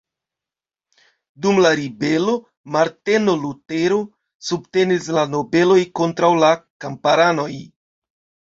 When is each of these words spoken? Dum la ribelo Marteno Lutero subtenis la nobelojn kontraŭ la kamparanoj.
Dum 1.45 1.59
la 1.65 1.73
ribelo 1.79 2.33
Marteno 2.77 3.35
Lutero 3.43 3.99
subtenis 4.49 5.11
la 5.19 5.27
nobelojn 5.37 5.87
kontraŭ 6.01 6.35
la 6.47 6.53
kamparanoj. 6.87 7.51